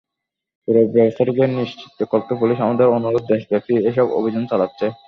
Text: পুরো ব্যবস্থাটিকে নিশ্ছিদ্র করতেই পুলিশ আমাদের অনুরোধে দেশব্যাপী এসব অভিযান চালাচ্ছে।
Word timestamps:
পুরো 0.63 0.81
ব্যবস্থাটিকে 0.95 1.43
নিশ্ছিদ্র 1.49 2.01
করতেই 2.11 2.39
পুলিশ 2.41 2.57
আমাদের 2.61 2.87
অনুরোধে 2.97 3.29
দেশব্যাপী 3.31 3.73
এসব 3.89 4.07
অভিযান 4.19 4.43
চালাচ্ছে। 4.51 4.85